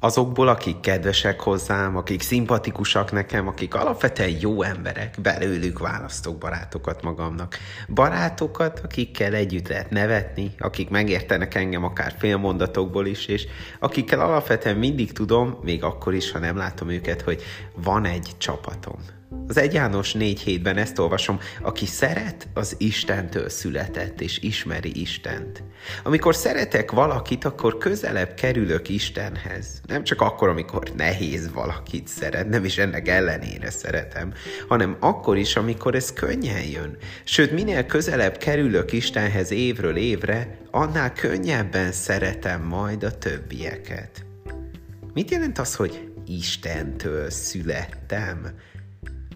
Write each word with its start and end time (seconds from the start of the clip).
azokból, 0.00 0.48
akik 0.48 0.80
kedvesek 0.80 1.40
hozzám, 1.40 1.96
akik 1.96 2.20
szimpatikusak 2.20 3.12
nekem, 3.12 3.48
akik 3.48 3.74
alapvetően 3.74 4.36
jó 4.40 4.62
emberek, 4.62 5.14
belőlük 5.22 5.78
választok 5.78 6.38
barátokat 6.38 7.02
magamnak. 7.02 7.58
Barátokat, 7.88 8.80
akikkel 8.84 9.34
együtt 9.34 9.68
lehet 9.68 9.90
nevetni, 9.90 10.54
akik 10.58 10.88
megértenek 10.88 11.54
engem 11.54 11.84
akár 11.84 12.14
félmondatokból 12.18 13.06
is, 13.06 13.26
és 13.26 13.46
akikkel 13.78 14.20
alapvetően 14.20 14.76
mindig 14.76 15.12
tudom, 15.12 15.58
még 15.62 15.84
akkor 15.84 16.14
is, 16.14 16.30
ha 16.30 16.38
nem 16.38 16.56
látom 16.56 16.88
őket, 16.88 17.22
hogy 17.22 17.42
van 17.74 18.04
egy 18.04 18.30
csapatom. 18.38 18.98
Az 19.46 19.56
egy 19.56 19.72
János 19.72 20.12
négy 20.12 20.40
hétben 20.40 20.76
ezt 20.76 20.98
olvasom, 20.98 21.38
aki 21.62 21.86
szeret, 21.86 22.48
az 22.54 22.74
Istentől 22.78 23.48
született, 23.48 24.20
és 24.20 24.38
ismeri 24.38 25.00
Istent. 25.00 25.62
Amikor 26.04 26.34
szeretek 26.34 26.90
valakit, 26.90 27.44
akkor 27.44 27.78
közelebb 27.78 28.34
kerülök 28.34 28.88
Istenhez. 28.88 29.80
Nem 29.86 30.04
csak 30.04 30.20
akkor, 30.20 30.48
amikor 30.48 30.90
nehéz 30.96 31.52
valakit 31.52 32.08
szeret, 32.08 32.48
nem 32.48 32.64
is 32.64 32.78
ennek 32.78 33.08
ellenére 33.08 33.70
szeretem, 33.70 34.32
hanem 34.68 34.96
akkor 35.00 35.36
is, 35.36 35.56
amikor 35.56 35.94
ez 35.94 36.12
könnyen 36.12 36.62
jön. 36.62 36.96
Sőt, 37.24 37.52
minél 37.52 37.86
közelebb 37.86 38.36
kerülök 38.36 38.92
Istenhez 38.92 39.50
évről 39.50 39.96
évre, 39.96 40.58
annál 40.70 41.12
könnyebben 41.12 41.92
szeretem 41.92 42.62
majd 42.62 43.02
a 43.02 43.18
többieket. 43.18 44.24
Mit 45.14 45.30
jelent 45.30 45.58
az, 45.58 45.74
hogy 45.74 46.10
Istentől 46.26 47.30
születtem? 47.30 48.46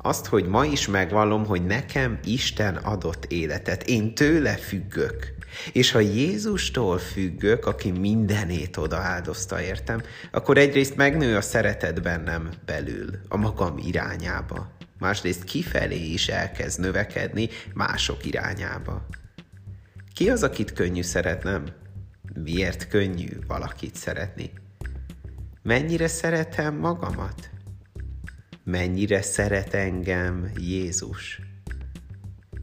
Azt, 0.03 0.27
hogy 0.27 0.47
ma 0.47 0.65
is 0.65 0.87
megvallom, 0.87 1.47
hogy 1.47 1.65
nekem 1.65 2.19
Isten 2.25 2.77
adott 2.77 3.25
életet, 3.25 3.83
én 3.83 4.15
tőle 4.15 4.57
függök. 4.57 5.35
És 5.73 5.91
ha 5.91 6.01
Jézustól 6.01 6.99
függök, 6.99 7.67
aki 7.67 7.91
mindenét 7.91 8.77
oda 8.77 8.97
áldozta 8.97 9.63
értem, 9.63 10.03
akkor 10.31 10.59
egyrészt 10.59 10.97
megnő 10.97 11.37
a 11.37 11.41
szeretet 11.41 12.03
bennem 12.03 12.51
belül, 12.65 13.11
a 13.29 13.37
magam 13.37 13.79
irányába. 13.79 14.71
Másrészt 14.99 15.45
kifelé 15.45 16.13
is 16.13 16.29
elkezd 16.29 16.81
növekedni 16.81 17.49
mások 17.75 18.25
irányába. 18.27 19.07
Ki 20.15 20.31
az, 20.31 20.43
akit 20.43 20.73
könnyű 20.73 21.03
szeretnem? 21.03 21.65
Miért 22.35 22.89
könnyű 22.89 23.29
valakit 23.47 23.95
szeretni? 23.95 24.51
Mennyire 25.63 26.07
szeretem 26.07 26.75
magamat? 26.75 27.51
Mennyire 28.65 29.23
szeret 29.23 29.75
engem 29.75 30.51
Jézus. 30.57 31.41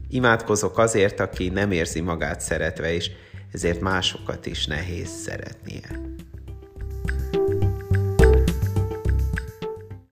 Imádkozok 0.08 0.78
azért, 0.78 1.20
aki 1.20 1.48
nem 1.48 1.70
érzi 1.70 2.00
magát 2.00 2.40
szeretve, 2.40 2.92
és 2.92 3.10
ezért 3.52 3.80
másokat 3.80 4.46
is 4.46 4.66
nehéz 4.66 5.08
szeretnie. 5.08 6.00